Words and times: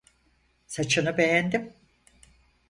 Saçını 0.67 1.17
beğendim. 1.17 1.73